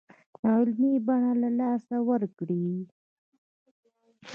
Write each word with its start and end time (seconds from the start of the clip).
علمي 0.49 0.93
بڼه 1.05 1.31
له 1.41 1.49
لاسه 1.59 1.95
ورکړې. 2.09 2.65